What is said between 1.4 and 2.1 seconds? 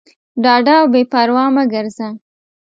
مه ګرځه.